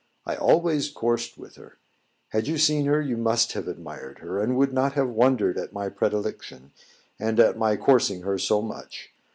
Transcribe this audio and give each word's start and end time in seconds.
I 0.25 0.35
always 0.35 0.89
coursed 0.89 1.37
with 1.37 1.57
her. 1.57 1.77
Had 2.29 2.47
you 2.47 2.57
seen 2.57 2.87
her 2.87 2.99
you 2.99 3.17
must 3.17 3.51
have 3.53 3.67
admired 3.67 4.17
her, 4.17 4.39
and 4.39 4.57
would 4.57 4.73
not 4.73 4.93
have 4.93 5.09
wondered 5.09 5.59
at 5.59 5.73
my 5.73 5.89
predilection, 5.89 6.71
and 7.19 7.39
at 7.39 7.55
my 7.55 7.77
coursing 7.77 8.23
her 8.23 8.39
so 8.39 8.63
much. 8.63 9.11